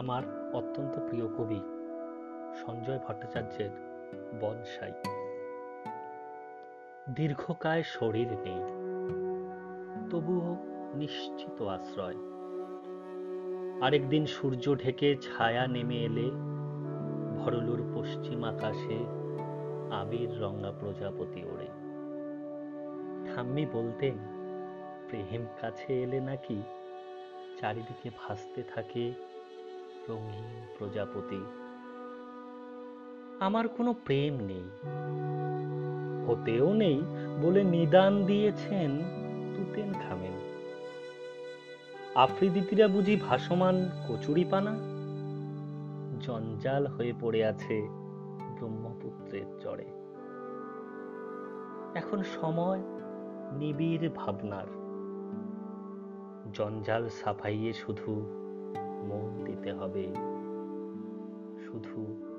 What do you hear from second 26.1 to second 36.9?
নাকি চারিদিকে ভাসতে থাকে রঙিন প্রজাপতি। আমার কোনো প্রেম নেই। হতেও